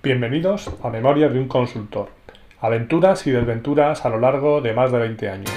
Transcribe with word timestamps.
Bienvenidos 0.00 0.70
a 0.84 0.90
Memoria 0.90 1.28
de 1.28 1.40
un 1.40 1.48
consultor. 1.48 2.10
Aventuras 2.60 3.26
y 3.26 3.32
desventuras 3.32 4.04
a 4.04 4.08
lo 4.08 4.20
largo 4.20 4.60
de 4.60 4.72
más 4.72 4.92
de 4.92 4.98
20 5.00 5.28
años. 5.28 5.50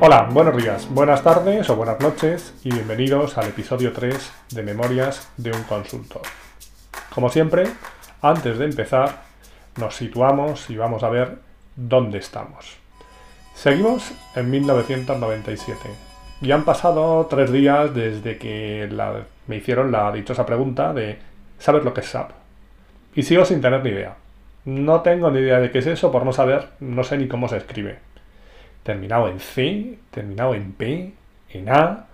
Hola, 0.00 0.28
buenos 0.32 0.56
días, 0.56 0.88
buenas 0.92 1.22
tardes 1.22 1.70
o 1.70 1.76
buenas 1.76 2.00
noches 2.00 2.54
y 2.64 2.72
bienvenidos 2.72 3.38
al 3.38 3.46
episodio 3.46 3.92
3 3.92 4.32
de 4.50 4.62
Memorias 4.64 5.30
de 5.36 5.52
un 5.52 5.62
consultor. 5.62 6.22
Como 7.14 7.28
siempre, 7.28 7.68
antes 8.20 8.58
de 8.58 8.64
empezar, 8.64 9.22
nos 9.76 9.94
situamos 9.94 10.68
y 10.70 10.76
vamos 10.76 11.04
a 11.04 11.08
ver 11.08 11.38
dónde 11.76 12.18
estamos. 12.18 12.78
Seguimos 13.54 14.10
en 14.34 14.50
1997 14.50 16.07
y 16.40 16.52
han 16.52 16.64
pasado 16.64 17.26
tres 17.26 17.52
días 17.52 17.94
desde 17.94 18.38
que 18.38 18.88
me 19.46 19.56
hicieron 19.56 19.90
la 19.90 20.12
dichosa 20.12 20.46
pregunta 20.46 20.92
de 20.92 21.18
¿sabes 21.58 21.84
lo 21.84 21.92
que 21.94 22.00
es 22.00 22.06
SAP? 22.06 22.30
Y 23.14 23.22
sigo 23.22 23.44
sin 23.44 23.60
tener 23.60 23.82
ni 23.82 23.90
idea. 23.90 24.14
No 24.64 25.00
tengo 25.00 25.30
ni 25.30 25.40
idea 25.40 25.60
de 25.60 25.70
qué 25.70 25.78
es 25.78 25.86
eso 25.86 26.12
por 26.12 26.24
no 26.24 26.32
saber, 26.32 26.68
no 26.80 27.02
sé 27.04 27.16
ni 27.16 27.26
cómo 27.26 27.48
se 27.48 27.56
escribe 27.56 28.08
terminado 28.88 29.28
en 29.28 29.38
C, 29.38 29.98
terminado 30.10 30.54
en 30.54 30.72
P, 30.72 31.12
en 31.50 31.68
A. 31.68 32.06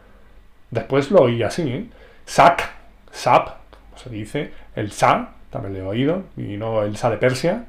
Después 0.73 1.13
lo 1.13 1.23
oí 1.23 1.41
así, 1.45 1.63
¿eh? 1.63 1.87
SAC, 2.27 2.69
SAP, 3.13 3.47
como 3.71 3.99
se 4.03 4.11
dice, 4.11 4.53
el 4.75 4.91
SA, 4.91 5.35
también 5.51 5.75
lo 5.75 5.79
he 5.79 5.83
oído, 5.85 6.25
y 6.37 6.57
no 6.57 6.83
el 6.83 6.97
SA 6.97 7.11
de 7.11 7.19
Persia. 7.19 7.67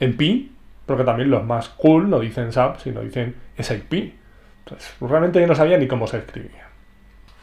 En 0.00 0.18
Pi, 0.18 0.52
porque 0.84 1.04
también 1.04 1.30
los 1.30 1.44
más 1.44 1.70
cool 1.70 2.10
no 2.10 2.20
dicen 2.20 2.52
SAP, 2.52 2.80
sino 2.80 3.00
dicen 3.00 3.36
SAP. 3.58 4.12
Realmente 5.00 5.40
yo 5.40 5.46
no 5.46 5.54
sabía 5.54 5.78
ni 5.78 5.86
cómo 5.86 6.06
se 6.06 6.18
escribía. 6.18 6.68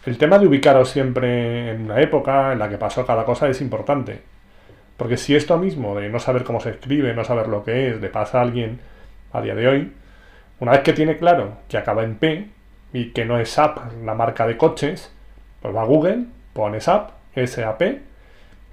El 0.06 0.18
tema 0.18 0.38
de 0.38 0.48
ubicaros 0.48 0.90
siempre 0.90 1.72
en 1.72 1.86
una 1.86 2.02
época 2.02 2.52
en 2.52 2.60
la 2.60 2.68
que 2.70 2.78
pasó 2.78 3.06
cada 3.06 3.24
cosa 3.24 3.48
es 3.48 3.62
importante. 3.62 4.22
Porque 4.98 5.18
si 5.18 5.36
esto 5.36 5.58
mismo 5.58 5.96
de 5.96 6.10
no 6.10 6.20
saber 6.20 6.44
cómo 6.44 6.60
se 6.60 6.72
escribe, 6.72 7.14
no 7.14 7.24
saber 7.24 7.48
lo 7.48 7.64
que 7.64 7.90
es, 7.90 8.02
le 8.02 8.10
pasa 8.10 8.40
a 8.40 8.42
alguien 8.42 8.80
a 9.32 9.42
día 9.42 9.56
de 9.56 9.68
hoy, 9.68 9.94
una 10.60 10.74
vez 10.74 10.82
que 10.82 10.94
tiene 10.94 11.18
claro 11.18 11.58
que 11.68 11.78
acaba 11.78 12.04
en 12.04 12.16
P 12.16 12.48
y 12.92 13.12
que 13.12 13.26
no 13.26 13.40
es 13.40 13.50
SAP 13.50 13.80
la 14.04 14.14
marca 14.14 14.46
de 14.46 14.58
coches, 14.58 15.12
pues 15.62 15.76
va 15.76 15.82
a 15.82 15.86
Google, 15.86 16.26
pone 16.54 16.80
SAP, 16.80 17.12
SAP, 17.36 17.82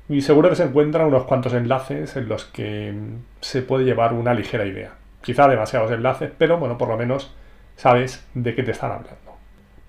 y 0.08 0.20
seguro 0.22 0.50
que 0.50 0.56
se 0.56 0.64
encuentran 0.64 1.06
unos 1.06 1.25
cuantos 1.25 1.55
enlaces 1.55 2.16
en 2.16 2.28
los 2.28 2.44
que 2.44 2.92
se 3.41 3.62
puede 3.62 3.84
llevar 3.84 4.12
una 4.12 4.34
ligera 4.34 4.66
idea. 4.66 4.94
Quizá 5.22 5.47
demasiados 5.48 5.92
enlaces, 5.92 6.32
pero 6.36 6.58
bueno, 6.58 6.77
por 6.77 6.88
lo 6.88 6.97
menos 6.97 7.32
sabes 7.81 8.23
de 8.34 8.55
qué 8.55 8.62
te 8.62 8.73
están 8.73 8.92
hablando. 8.92 9.39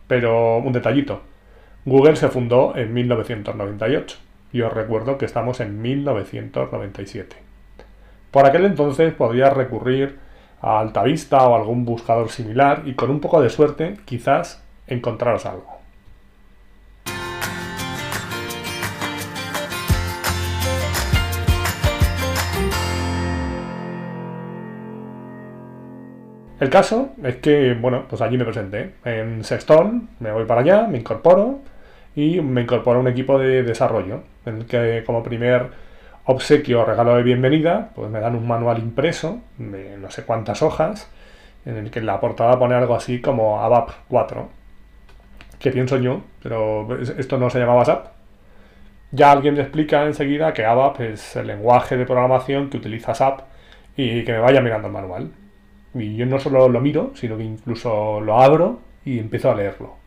Pero 0.07 0.59
un 0.59 0.71
detallito. 0.71 1.23
Google 1.83 2.15
se 2.15 2.29
fundó 2.29 2.73
en 2.77 2.93
1998 2.93 4.17
y 4.53 4.61
os 4.61 4.71
recuerdo 4.71 5.17
que 5.17 5.25
estamos 5.25 5.59
en 5.59 5.81
1997. 5.81 7.35
Por 8.31 8.45
aquel 8.45 8.63
entonces 8.63 9.13
podías 9.13 9.53
recurrir 9.53 10.19
a 10.61 10.79
Altavista 10.79 11.45
o 11.45 11.55
algún 11.55 11.83
buscador 11.83 12.29
similar 12.29 12.83
y 12.85 12.93
con 12.93 13.09
un 13.09 13.19
poco 13.19 13.41
de 13.41 13.49
suerte 13.49 13.97
quizás 14.05 14.63
encontraros 14.87 15.45
algo. 15.45 15.80
El 26.61 26.69
caso 26.69 27.09
es 27.23 27.37
que, 27.37 27.73
bueno, 27.73 28.05
pues 28.07 28.21
allí 28.21 28.37
me 28.37 28.45
presenté. 28.45 28.93
En 29.03 29.43
Sexton 29.43 30.09
me 30.19 30.31
voy 30.31 30.45
para 30.45 30.61
allá, 30.61 30.85
me 30.85 30.99
incorporo 30.99 31.59
y 32.15 32.39
me 32.39 32.61
incorporo 32.61 32.99
a 32.99 33.01
un 33.01 33.07
equipo 33.07 33.39
de 33.39 33.63
desarrollo 33.63 34.21
en 34.45 34.57
el 34.57 34.65
que 34.67 35.03
como 35.03 35.23
primer 35.23 35.71
obsequio 36.25 36.81
o 36.81 36.85
regalo 36.85 37.15
de 37.15 37.23
bienvenida, 37.23 37.89
pues 37.95 38.11
me 38.11 38.19
dan 38.19 38.35
un 38.35 38.47
manual 38.47 38.77
impreso 38.77 39.41
de 39.57 39.97
no 39.97 40.11
sé 40.11 40.23
cuántas 40.23 40.61
hojas, 40.61 41.09
en 41.65 41.77
el 41.77 41.89
que 41.89 41.97
en 41.97 42.05
la 42.05 42.19
portada 42.19 42.59
pone 42.59 42.75
algo 42.75 42.93
así 42.93 43.21
como 43.21 43.59
ABAP 43.59 43.89
4. 44.07 44.47
Que 45.57 45.71
pienso 45.71 45.97
yo, 45.97 46.21
pero 46.43 46.95
esto 47.01 47.39
no 47.39 47.49
se 47.49 47.57
llamaba 47.57 47.85
SAP. 47.85 48.05
Ya 49.11 49.31
alguien 49.31 49.55
me 49.55 49.61
explica 49.61 50.05
enseguida 50.05 50.53
que 50.53 50.63
ABAP 50.63 51.01
es 51.01 51.35
el 51.35 51.47
lenguaje 51.47 51.97
de 51.97 52.05
programación 52.05 52.69
que 52.69 52.77
utiliza 52.77 53.15
SAP 53.15 53.39
y 53.97 54.23
que 54.23 54.33
me 54.33 54.39
vaya 54.39 54.61
mirando 54.61 54.89
el 54.89 54.93
manual. 54.93 55.31
Y 55.93 56.15
yo 56.15 56.25
no 56.25 56.39
solo 56.39 56.69
lo 56.69 56.79
miro, 56.81 57.11
sino 57.15 57.37
que 57.37 57.43
incluso 57.43 58.21
lo 58.21 58.39
abro 58.41 58.79
y 59.05 59.19
empiezo 59.19 59.51
a 59.51 59.55
leerlo. 59.55 60.01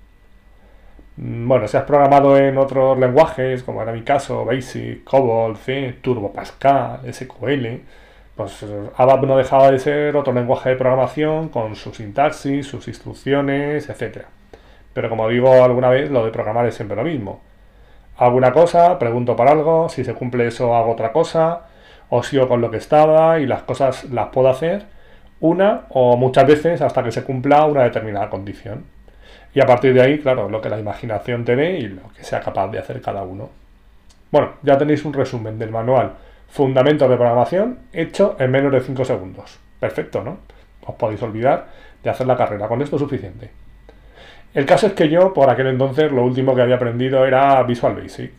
Mm, 1.16 1.46
bueno, 1.48 1.68
si 1.68 1.76
has 1.76 1.84
programado 1.84 2.36
en 2.38 2.58
otros 2.58 2.98
lenguajes, 2.98 3.62
como 3.62 3.82
era 3.82 3.92
mi 3.92 4.02
caso, 4.02 4.44
Basic, 4.44 5.04
COBOL, 5.04 5.56
C, 5.56 5.96
Turbo 6.02 6.32
Pascal, 6.32 7.00
SQL, 7.12 7.82
pues 8.36 8.64
ABAP 8.96 9.24
no 9.24 9.36
dejaba 9.36 9.70
de 9.70 9.78
ser 9.78 10.16
otro 10.16 10.32
lenguaje 10.32 10.70
de 10.70 10.76
programación 10.76 11.48
con 11.50 11.76
su 11.76 11.94
sintaxis, 11.94 12.66
sus 12.66 12.88
instrucciones, 12.88 13.88
etc. 13.88 14.24
Pero 14.92 15.08
como 15.08 15.28
digo 15.28 15.64
alguna 15.64 15.88
vez, 15.90 16.10
lo 16.10 16.24
de 16.24 16.32
programar 16.32 16.66
es 16.66 16.74
siempre 16.74 16.96
lo 16.96 17.04
mismo. 17.04 17.40
Hago 18.16 18.36
una 18.36 18.52
cosa, 18.52 18.98
pregunto 18.98 19.36
por 19.36 19.48
algo, 19.48 19.88
si 19.88 20.04
se 20.04 20.14
cumple 20.14 20.46
eso 20.46 20.74
hago 20.74 20.92
otra 20.92 21.12
cosa, 21.12 21.66
o 22.10 22.22
sigo 22.22 22.48
con 22.48 22.60
lo 22.60 22.70
que 22.70 22.76
estaba 22.78 23.40
y 23.40 23.46
las 23.46 23.62
cosas 23.62 24.04
las 24.04 24.28
puedo 24.28 24.48
hacer 24.48 24.86
una 25.44 25.82
o 25.90 26.16
muchas 26.16 26.46
veces 26.46 26.80
hasta 26.80 27.02
que 27.02 27.12
se 27.12 27.22
cumpla 27.22 27.66
una 27.66 27.82
determinada 27.82 28.30
condición. 28.30 28.84
Y 29.52 29.60
a 29.60 29.66
partir 29.66 29.92
de 29.92 30.00
ahí, 30.00 30.18
claro, 30.18 30.48
lo 30.48 30.60
que 30.60 30.70
la 30.70 30.78
imaginación 30.78 31.44
dé 31.44 31.78
y 31.78 31.88
lo 31.88 32.08
que 32.16 32.24
sea 32.24 32.40
capaz 32.40 32.68
de 32.68 32.78
hacer 32.78 33.00
cada 33.02 33.22
uno. 33.22 33.50
Bueno, 34.30 34.54
ya 34.62 34.78
tenéis 34.78 35.04
un 35.04 35.12
resumen 35.12 35.58
del 35.58 35.70
manual 35.70 36.12
Fundamentos 36.48 37.10
de 37.10 37.16
Programación 37.16 37.78
hecho 37.92 38.36
en 38.38 38.50
menos 38.50 38.72
de 38.72 38.80
5 38.80 39.04
segundos. 39.04 39.58
Perfecto, 39.78 40.22
¿no? 40.24 40.38
Os 40.86 40.94
podéis 40.94 41.22
olvidar 41.22 41.66
de 42.02 42.08
hacer 42.10 42.26
la 42.26 42.36
carrera, 42.36 42.66
con 42.66 42.80
esto 42.80 42.96
es 42.96 43.02
suficiente. 43.02 43.50
El 44.54 44.64
caso 44.64 44.86
es 44.86 44.94
que 44.94 45.10
yo, 45.10 45.34
por 45.34 45.50
aquel 45.50 45.66
entonces, 45.66 46.10
lo 46.10 46.24
último 46.24 46.54
que 46.54 46.62
había 46.62 46.76
aprendido 46.76 47.26
era 47.26 47.62
Visual 47.64 47.94
Basic. 47.94 48.32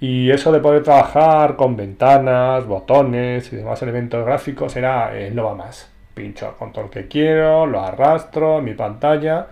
Y 0.00 0.30
eso 0.30 0.52
de 0.52 0.60
poder 0.60 0.82
trabajar 0.82 1.56
con 1.56 1.76
ventanas, 1.76 2.66
botones 2.66 3.50
y 3.52 3.56
demás 3.56 3.80
elementos 3.82 4.24
gráficos 4.26 4.76
era 4.76 5.16
eh, 5.16 5.30
no 5.30 5.44
va 5.44 5.54
más. 5.54 5.91
Pincho 6.14 6.48
el 6.48 6.54
control 6.56 6.90
que 6.90 7.08
quiero, 7.08 7.66
lo 7.66 7.80
arrastro 7.80 8.60
mi 8.60 8.74
pantalla 8.74 9.46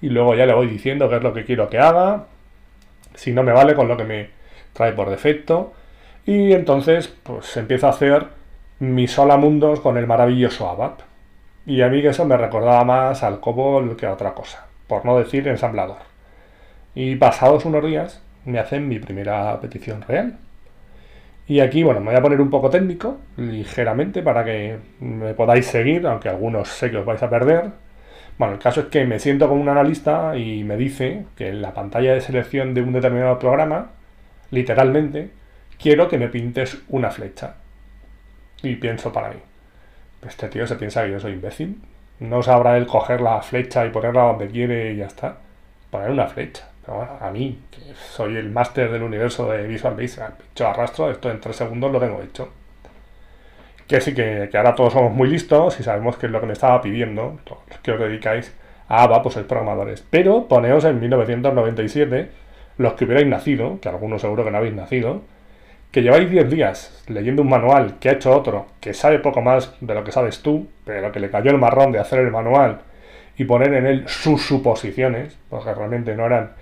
y 0.00 0.08
luego 0.08 0.34
ya 0.34 0.46
le 0.46 0.54
voy 0.54 0.66
diciendo 0.66 1.08
qué 1.08 1.16
es 1.16 1.22
lo 1.22 1.32
que 1.32 1.44
quiero 1.44 1.70
que 1.70 1.78
haga, 1.78 2.24
si 3.14 3.32
no 3.32 3.42
me 3.42 3.52
vale 3.52 3.74
con 3.74 3.88
lo 3.88 3.96
que 3.96 4.04
me 4.04 4.30
trae 4.72 4.92
por 4.92 5.10
defecto, 5.10 5.72
y 6.26 6.52
entonces 6.52 7.08
pues 7.08 7.56
empiezo 7.56 7.86
a 7.86 7.90
hacer 7.90 8.26
mis 8.78 9.12
sola 9.12 9.36
mundos 9.36 9.80
con 9.80 9.96
el 9.96 10.06
maravilloso 10.06 10.68
ABAP. 10.68 11.00
Y 11.64 11.82
a 11.82 11.88
mí 11.88 12.02
que 12.02 12.08
eso 12.08 12.24
me 12.24 12.36
recordaba 12.36 12.84
más 12.84 13.22
al 13.22 13.38
COBOL 13.38 13.96
que 13.96 14.06
a 14.06 14.12
otra 14.12 14.34
cosa, 14.34 14.66
por 14.88 15.04
no 15.04 15.16
decir 15.18 15.46
ensamblador. 15.46 15.98
Y 16.94 17.14
pasados 17.16 17.64
unos 17.64 17.84
días 17.84 18.20
me 18.44 18.58
hacen 18.58 18.88
mi 18.88 18.98
primera 18.98 19.60
petición 19.60 20.02
real. 20.02 20.38
Y 21.46 21.60
aquí, 21.60 21.82
bueno, 21.82 22.00
me 22.00 22.06
voy 22.06 22.16
a 22.16 22.22
poner 22.22 22.40
un 22.40 22.50
poco 22.50 22.70
técnico, 22.70 23.18
ligeramente, 23.36 24.22
para 24.22 24.44
que 24.44 24.78
me 25.00 25.34
podáis 25.34 25.66
seguir, 25.66 26.06
aunque 26.06 26.28
algunos 26.28 26.68
sé 26.68 26.90
que 26.90 26.98
os 26.98 27.04
vais 27.04 27.22
a 27.22 27.30
perder. 27.30 27.70
Bueno, 28.38 28.54
el 28.54 28.60
caso 28.60 28.80
es 28.82 28.86
que 28.86 29.04
me 29.04 29.18
siento 29.18 29.48
como 29.48 29.60
un 29.60 29.68
analista 29.68 30.36
y 30.36 30.64
me 30.64 30.76
dice 30.76 31.24
que 31.36 31.48
en 31.48 31.62
la 31.62 31.74
pantalla 31.74 32.14
de 32.14 32.20
selección 32.20 32.74
de 32.74 32.82
un 32.82 32.92
determinado 32.92 33.38
programa, 33.38 33.90
literalmente, 34.50 35.30
quiero 35.78 36.08
que 36.08 36.18
me 36.18 36.28
pintes 36.28 36.82
una 36.88 37.10
flecha. 37.10 37.56
Y 38.62 38.76
pienso 38.76 39.12
para 39.12 39.30
mí, 39.30 39.36
este 40.26 40.48
tío 40.48 40.66
se 40.66 40.76
piensa 40.76 41.04
que 41.04 41.10
yo 41.10 41.20
soy 41.20 41.32
imbécil. 41.32 41.80
No 42.20 42.42
sabrá 42.42 42.76
él 42.76 42.86
coger 42.86 43.20
la 43.20 43.42
flecha 43.42 43.84
y 43.84 43.90
ponerla 43.90 44.22
donde 44.22 44.46
quiere 44.48 44.92
y 44.92 44.96
ya 44.98 45.06
está. 45.06 45.38
Poner 45.90 46.10
una 46.10 46.28
flecha. 46.28 46.71
A 46.86 47.30
mí, 47.30 47.60
que 47.70 47.94
soy 47.94 48.36
el 48.36 48.50
máster 48.50 48.90
del 48.90 49.02
universo 49.02 49.50
de 49.50 49.66
Visual 49.66 49.94
Basic, 49.94 50.32
pincho 50.32 50.66
arrastro, 50.66 51.10
esto 51.10 51.30
en 51.30 51.40
tres 51.40 51.56
segundos 51.56 51.92
lo 51.92 52.00
tengo 52.00 52.20
hecho 52.20 52.48
que 53.92 54.00
sí 54.00 54.14
que, 54.14 54.48
ahora 54.54 54.74
todos 54.74 54.94
somos 54.94 55.12
muy 55.12 55.28
listos 55.28 55.78
y 55.78 55.82
sabemos 55.82 56.16
qué 56.16 56.24
es 56.26 56.32
lo 56.32 56.40
que 56.40 56.46
me 56.46 56.54
estaba 56.54 56.80
pidiendo, 56.80 57.38
todos 57.44 57.60
los 57.68 57.78
que 57.80 57.92
os 57.92 58.00
dedicáis 58.00 58.54
a 58.88 59.02
ABA, 59.02 59.22
pues 59.22 59.34
sois 59.34 59.46
programadores. 59.46 60.02
Pero 60.08 60.48
poneos 60.48 60.84
en 60.84 60.98
1997, 60.98 62.30
los 62.78 62.94
que 62.94 63.04
hubierais 63.04 63.26
nacido, 63.26 63.80
que 63.80 63.90
algunos 63.90 64.22
seguro 64.22 64.44
que 64.44 64.50
no 64.50 64.56
habéis 64.56 64.74
nacido, 64.74 65.22
que 65.90 66.02
lleváis 66.02 66.30
10 66.30 66.48
días 66.48 67.04
leyendo 67.06 67.42
un 67.42 67.50
manual 67.50 67.98
que 67.98 68.08
ha 68.08 68.12
hecho 68.12 68.34
otro, 68.34 68.66
que 68.80 68.94
sabe 68.94 69.18
poco 69.18 69.42
más 69.42 69.74
de 69.82 69.94
lo 69.94 70.04
que 70.04 70.12
sabes 70.12 70.40
tú, 70.40 70.68
pero 70.86 71.12
que 71.12 71.20
le 71.20 71.30
cayó 71.30 71.50
el 71.50 71.58
marrón 71.58 71.92
de 71.92 71.98
hacer 71.98 72.20
el 72.20 72.30
manual 72.30 72.80
y 73.36 73.44
poner 73.44 73.74
en 73.74 73.86
él 73.86 74.04
sus 74.08 74.40
suposiciones, 74.40 75.36
porque 75.50 75.74
realmente 75.74 76.16
no 76.16 76.24
eran 76.24 76.52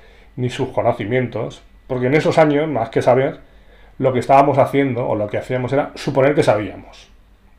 ni 0.41 0.51
sus 0.51 0.71
conocimientos, 0.71 1.63
porque 1.87 2.07
en 2.07 2.15
esos 2.15 2.39
años, 2.39 2.69
más 2.69 2.89
que 2.89 3.03
saber, 3.03 3.41
lo 3.99 4.13
que 4.13 4.21
estábamos 4.21 4.59
haciendo 4.59 5.07
o 5.07 5.15
lo 5.15 5.29
que 5.29 5.39
hacíamos 5.39 5.73
era 5.73 5.93
suponer 5.95 6.35
que 6.35 6.43
sabíamos 6.43 7.11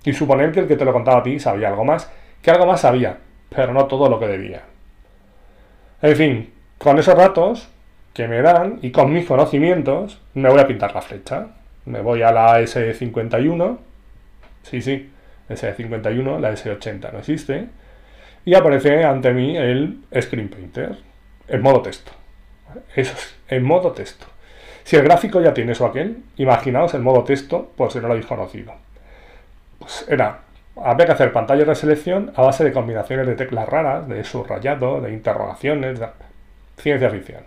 y 0.04 0.13
suponer 0.13 0.51
que 0.51 0.62
el 0.62 0.68
que 0.68 0.75
te 0.75 0.86
lo 0.86 0.94
contaba 0.94 1.19
a 1.19 1.24
ti 1.24 1.39
sabía 1.39 1.68
algo 1.68 1.86
más, 1.86 2.12
que 2.42 2.50
algo 2.50 2.66
más 2.66 2.81
sabía, 2.81 3.19
pero 3.50 3.74
no 3.74 3.86
todo 3.86 4.10
lo 4.10 4.19
que 4.19 4.28
debía. 4.28 4.63
En 6.01 6.16
fin, 6.16 6.54
con 6.80 6.98
esos 6.98 7.16
datos 7.16 7.69
que 8.13 8.28
me 8.28 8.42
dan 8.42 8.80
y 8.81 8.92
con 8.92 9.13
mis 9.13 9.27
conocimientos 9.27 10.19
me 10.34 10.50
voy 10.50 10.60
a 10.60 10.68
pintar 10.68 10.95
la 10.95 11.01
flecha. 11.01 11.48
Me 11.86 12.01
voy 12.01 12.22
a 12.22 12.31
la 12.31 12.62
S51, 12.62 13.77
sí, 14.63 14.81
sí, 14.81 15.10
S51, 15.50 16.39
la 16.39 16.51
S80 16.51 17.12
no 17.12 17.19
existe, 17.19 17.69
y 18.45 18.54
aparece 18.54 19.04
ante 19.04 19.34
mí 19.34 19.57
el 19.57 20.04
Screen 20.19 20.50
Painter 20.50 20.98
en 21.48 21.62
modo 21.62 21.81
texto. 21.81 22.12
Eso 22.95 23.13
es, 23.13 23.35
en 23.50 23.63
modo 23.63 23.91
texto. 23.91 24.25
Si 24.83 24.95
el 24.95 25.03
gráfico 25.03 25.41
ya 25.41 25.53
tiene 25.53 25.73
eso 25.73 25.85
aquel, 25.85 26.23
imaginaos 26.38 26.94
el 26.94 27.01
modo 27.01 27.23
texto 27.23 27.71
por 27.75 27.91
si 27.91 28.00
no 28.00 28.07
lo 28.07 28.13
habéis 28.13 28.25
conocido. 28.25 28.73
Pues 29.79 30.06
era, 30.09 30.39
había 30.75 31.06
que 31.06 31.12
hacer 31.12 31.31
pantallas 31.31 31.68
de 31.68 31.75
selección 31.75 32.31
a 32.35 32.41
base 32.41 32.63
de 32.63 32.71
combinaciones 32.71 33.27
de 33.27 33.35
teclas 33.35 33.68
raras, 33.68 34.07
de 34.07 34.23
subrayado, 34.23 35.01
de 35.01 35.13
interrogaciones, 35.13 36.00
de 36.00 36.07
ciencia 36.77 37.09
ficción. 37.09 37.44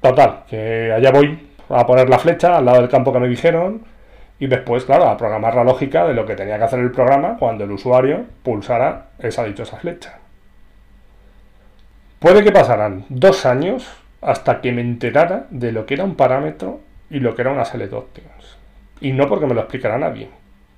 Total, 0.00 0.44
que 0.48 0.92
allá 0.92 1.10
voy 1.10 1.48
a 1.68 1.86
poner 1.86 2.08
la 2.08 2.18
flecha 2.18 2.58
al 2.58 2.66
lado 2.66 2.80
del 2.80 2.90
campo 2.90 3.12
que 3.12 3.20
me 3.20 3.28
dijeron 3.28 3.84
y 4.38 4.46
después, 4.46 4.84
claro, 4.84 5.08
a 5.08 5.16
programar 5.16 5.54
la 5.54 5.64
lógica 5.64 6.06
de 6.06 6.14
lo 6.14 6.26
que 6.26 6.34
tenía 6.34 6.58
que 6.58 6.64
hacer 6.64 6.80
el 6.80 6.90
programa 6.90 7.36
cuando 7.38 7.64
el 7.64 7.70
usuario 7.70 8.24
pulsara 8.42 9.06
esa 9.18 9.44
dichosa 9.44 9.78
flecha. 9.78 10.18
Puede 12.24 12.42
que 12.42 12.52
pasaran 12.52 13.04
dos 13.10 13.44
años 13.44 13.86
hasta 14.22 14.62
que 14.62 14.72
me 14.72 14.80
enterara 14.80 15.46
de 15.50 15.72
lo 15.72 15.84
que 15.84 15.92
era 15.92 16.04
un 16.04 16.14
parámetro 16.14 16.80
y 17.10 17.20
lo 17.20 17.34
que 17.34 17.42
era 17.42 17.50
una 17.50 17.66
select 17.66 17.92
options. 17.92 18.56
Y 19.02 19.12
no 19.12 19.28
porque 19.28 19.44
me 19.44 19.52
lo 19.52 19.60
explicara 19.60 19.98
nadie. 19.98 20.30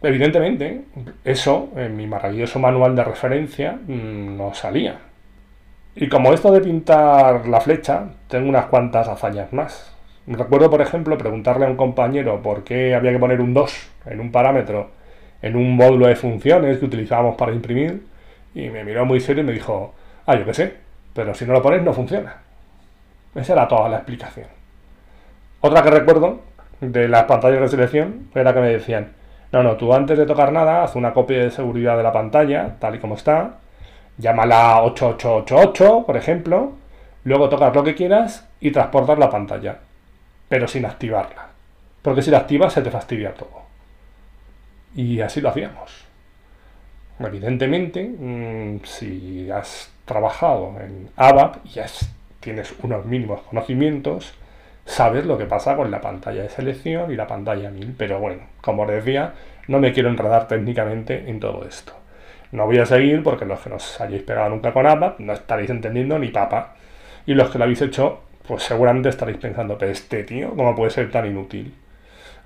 Evidentemente, 0.02 0.80
eso 1.22 1.70
en 1.76 1.96
mi 1.96 2.08
maravilloso 2.08 2.58
manual 2.58 2.96
de 2.96 3.04
referencia 3.04 3.78
mm, 3.86 4.36
no 4.36 4.54
salía. 4.54 4.98
Y 5.94 6.08
como 6.08 6.32
esto 6.32 6.50
de 6.50 6.62
pintar 6.62 7.46
la 7.46 7.60
flecha, 7.60 8.08
tengo 8.26 8.48
unas 8.48 8.66
cuantas 8.66 9.06
hazañas 9.06 9.52
más. 9.52 9.94
Recuerdo, 10.26 10.68
por 10.68 10.82
ejemplo, 10.82 11.16
preguntarle 11.16 11.66
a 11.66 11.70
un 11.70 11.76
compañero 11.76 12.42
por 12.42 12.64
qué 12.64 12.92
había 12.96 13.12
que 13.12 13.20
poner 13.20 13.40
un 13.40 13.54
2 13.54 13.90
en 14.06 14.18
un 14.18 14.32
parámetro 14.32 14.90
en 15.40 15.54
un 15.54 15.76
módulo 15.76 16.08
de 16.08 16.16
funciones 16.16 16.78
que 16.78 16.86
utilizábamos 16.86 17.36
para 17.36 17.52
imprimir 17.52 18.02
y 18.52 18.68
me 18.68 18.82
miró 18.82 19.06
muy 19.06 19.20
serio 19.20 19.44
y 19.44 19.46
me 19.46 19.52
dijo, 19.52 19.94
ah, 20.26 20.34
yo 20.34 20.44
qué 20.44 20.54
sé, 20.54 20.85
pero 21.16 21.34
si 21.34 21.46
no 21.46 21.54
lo 21.54 21.62
pones 21.62 21.82
no 21.82 21.92
funciona. 21.92 22.36
Esa 23.34 23.54
era 23.54 23.66
toda 23.66 23.88
la 23.88 23.96
explicación. 23.96 24.46
Otra 25.60 25.82
que 25.82 25.90
recuerdo 25.90 26.40
de 26.80 27.08
las 27.08 27.24
pantallas 27.24 27.60
de 27.62 27.68
selección 27.68 28.28
era 28.34 28.54
que 28.54 28.60
me 28.60 28.68
decían, 28.68 29.14
no, 29.50 29.62
no, 29.62 29.76
tú 29.76 29.92
antes 29.92 30.16
de 30.18 30.26
tocar 30.26 30.52
nada, 30.52 30.84
haz 30.84 30.94
una 30.94 31.12
copia 31.12 31.42
de 31.42 31.50
seguridad 31.50 31.96
de 31.96 32.02
la 32.02 32.12
pantalla, 32.12 32.76
tal 32.78 32.94
y 32.94 32.98
como 32.98 33.14
está, 33.14 33.56
Llámala 34.18 34.82
8888, 34.82 36.04
por 36.06 36.16
ejemplo, 36.16 36.72
luego 37.24 37.50
tocas 37.50 37.74
lo 37.74 37.84
que 37.84 37.94
quieras 37.94 38.48
y 38.60 38.70
transportas 38.70 39.18
la 39.18 39.28
pantalla, 39.28 39.78
pero 40.48 40.66
sin 40.66 40.86
activarla. 40.86 41.48
Porque 42.00 42.22
si 42.22 42.30
la 42.30 42.38
activas 42.38 42.72
se 42.72 42.80
te 42.80 42.90
fastidia 42.90 43.34
todo. 43.34 43.62
Y 44.94 45.20
así 45.20 45.42
lo 45.42 45.50
hacíamos. 45.50 46.06
Evidentemente, 47.18 48.04
mm, 48.04 48.84
si 48.84 49.50
has 49.50 49.92
trabajado 50.06 50.74
en 50.80 51.10
ABAP 51.16 51.66
y 51.66 51.68
ya 51.70 51.86
tienes 52.40 52.74
unos 52.82 53.04
mínimos 53.04 53.42
conocimientos, 53.42 54.34
sabes 54.86 55.26
lo 55.26 55.36
que 55.36 55.44
pasa 55.44 55.76
con 55.76 55.90
la 55.90 56.00
pantalla 56.00 56.42
de 56.42 56.48
selección 56.48 57.12
y 57.12 57.16
la 57.16 57.26
pantalla 57.26 57.70
1000. 57.70 57.94
Pero 57.98 58.18
bueno, 58.18 58.44
como 58.62 58.82
os 58.84 58.88
decía, 58.88 59.34
no 59.68 59.78
me 59.78 59.92
quiero 59.92 60.08
enredar 60.08 60.48
técnicamente 60.48 61.28
en 61.28 61.40
todo 61.40 61.66
esto. 61.66 61.92
No 62.52 62.66
voy 62.66 62.78
a 62.78 62.86
seguir 62.86 63.22
porque 63.22 63.44
los 63.44 63.60
que 63.60 63.68
no 63.68 63.76
os 63.76 64.00
hayáis 64.00 64.22
pegado 64.22 64.48
nunca 64.48 64.72
con 64.72 64.86
ABAP 64.86 65.18
no 65.20 65.32
estaréis 65.32 65.70
entendiendo 65.70 66.18
ni 66.18 66.28
papa. 66.28 66.74
Y 67.26 67.34
los 67.34 67.50
que 67.50 67.58
lo 67.58 67.64
habéis 67.64 67.82
hecho, 67.82 68.20
pues 68.46 68.62
seguramente 68.62 69.08
estaréis 69.08 69.38
pensando, 69.38 69.76
pero 69.76 69.90
este 69.90 70.22
tío, 70.22 70.50
¿cómo 70.50 70.74
puede 70.74 70.90
ser 70.90 71.10
tan 71.10 71.26
inútil? 71.26 71.74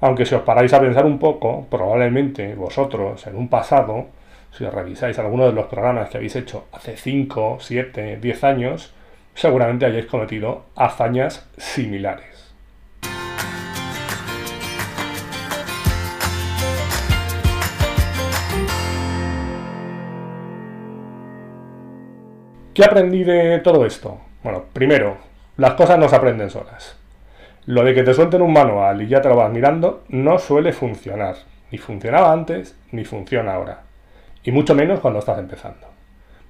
Aunque 0.01 0.25
si 0.25 0.35
os 0.35 0.43
paráis 0.43 0.73
a 0.73 0.81
pensar 0.81 1.05
un 1.05 1.19
poco, 1.19 1.67
probablemente 1.71 2.55
vosotros 2.55 3.27
en 3.27 3.37
un 3.37 3.49
pasado, 3.49 4.07
si 4.53 4.67
revisáis 4.67 5.19
algunos 5.19 5.47
de 5.47 5.53
los 5.53 5.67
programas 5.67 6.09
que 6.09 6.17
habéis 6.17 6.37
hecho 6.37 6.67
hace 6.73 6.97
5, 6.97 7.59
7, 7.61 8.19
10 8.21 8.45
años, 8.45 8.93
seguramente 9.35 9.87
hayáis 9.87 10.07
cometido 10.07 10.65
hazañas 10.77 11.49
similares. 11.57 12.53
¿Qué 22.75 22.85
aprendí 22.85 23.25
de 23.25 23.59
todo 23.59 23.85
esto? 23.85 24.21
Bueno, 24.43 24.65
primero, 24.73 25.19
las 25.57 25.75
cosas 25.75 25.99
no 25.99 26.09
se 26.09 26.17
aprenden 26.17 26.51
solas. 26.51 26.97
Lo 27.67 27.85
de 27.85 27.95
que 27.95 28.03
te 28.03 28.15
suelten 28.15 28.43
un 28.43 28.53
manual 28.53 29.03
y 29.03 29.09
ya 29.09 29.21
te 29.21 29.29
lo 29.29 29.37
vas 29.37 29.53
mirando 29.53 30.05
no 30.09 30.39
suele 30.39 30.73
funcionar. 30.73 31.37
Ni 31.71 31.79
funcionaba 31.79 32.33
antes, 32.33 32.79
ni 32.91 33.05
funciona 33.05 33.55
ahora. 33.55 33.90
Y 34.43 34.53
mucho 34.53 34.75
menos 34.75 35.01
cuando 35.01 35.19
estás 35.21 35.39
empezando. 35.39 35.87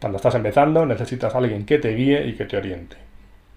Cuando 0.00 0.16
estás 0.16 0.34
empezando 0.34 0.87
necesitas 0.87 1.34
a 1.34 1.38
alguien 1.38 1.66
que 1.66 1.78
te 1.78 1.94
guíe 1.94 2.26
y 2.26 2.34
que 2.34 2.44
te 2.44 2.56
oriente. 2.56 2.96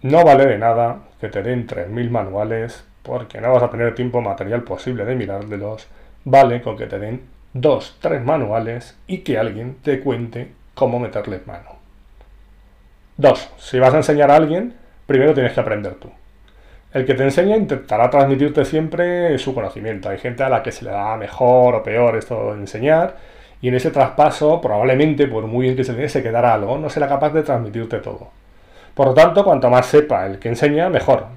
No 0.01 0.24
vale 0.25 0.45
de 0.45 0.57
nada 0.57 1.00
que 1.19 1.30
te 1.30 1.41
den 1.41 1.68
3.000 1.68 2.09
manuales 2.09 2.83
porque 3.03 3.39
no 3.39 3.53
vas 3.53 3.63
a 3.63 3.69
tener 3.69 3.95
tiempo 3.95 4.21
material 4.21 4.63
posible 4.63 5.06
de 5.06 5.15
mirárdelos. 5.15 5.88
Vale 6.25 6.62
con 6.62 6.77
que 6.77 6.88
te 6.88 7.00
den 7.00 7.21
2, 7.53 7.97
3 8.01 8.24
manuales 8.24 8.97
y 9.07 9.19
que 9.19 9.38
alguien 9.38 9.75
te 9.83 10.00
cuente 10.00 10.51
cómo 10.74 11.00
meterles 11.00 11.45
mano. 11.47 11.77
Dos, 13.15 13.51
si 13.57 13.77
vas 13.77 13.94
a 13.94 13.97
enseñar 13.97 14.31
a 14.31 14.35
alguien, 14.35 14.74
primero 15.06 15.33
tienes 15.33 15.53
que 15.53 15.59
aprender 15.59 15.94
tú. 15.95 16.09
El 16.94 17.06
que 17.06 17.13
te 17.13 17.24
enseña 17.24 17.56
intentará 17.56 18.09
transmitirte 18.09 18.65
siempre 18.65 19.38
su 19.38 19.53
conocimiento. 19.53 20.09
Hay 20.09 20.18
gente 20.18 20.44
a 20.44 20.50
la 20.50 20.63
que 20.63 20.71
se 20.71 20.85
le 20.85 20.91
da 20.91 21.15
mejor 21.18 21.75
o 21.75 21.83
peor 21.83 22.15
esto 22.15 22.53
de 22.53 22.62
enseñar, 22.62 23.15
y 23.63 23.69
en 23.69 23.75
ese 23.75 23.92
traspaso, 23.92 24.60
probablemente, 24.60 25.25
por 25.25 25.48
muy 25.48 25.63
bien 25.63 25.77
que 25.77 25.86
se 25.86 26.10
se 26.10 26.21
quedará 26.21 26.54
algo, 26.54 26.77
no 26.77 26.89
será 26.89 27.07
capaz 27.07 27.30
de 27.30 27.44
transmitirte 27.44 28.00
todo. 28.00 28.27
Por 28.94 29.07
lo 29.07 29.13
tanto, 29.13 29.42
cuanto 29.45 29.69
más 29.69 29.86
sepa 29.86 30.25
el 30.25 30.38
que 30.38 30.50
enseña, 30.50 30.89
mejor. 30.89 31.27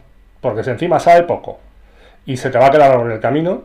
Porque 0.40 0.64
si 0.64 0.70
encima 0.70 0.98
sabe 0.98 1.22
poco 1.22 1.60
y 2.26 2.36
se 2.36 2.50
te 2.50 2.58
va 2.58 2.66
a 2.66 2.70
quedar 2.72 3.00
en 3.00 3.12
el 3.12 3.20
camino, 3.20 3.62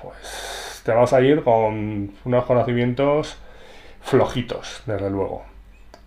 pues 0.00 0.80
te 0.84 0.92
vas 0.92 1.12
a 1.12 1.20
ir 1.22 1.42
con 1.42 2.12
unos 2.24 2.44
conocimientos 2.44 3.36
flojitos, 4.00 4.84
desde 4.86 5.10
luego. 5.10 5.42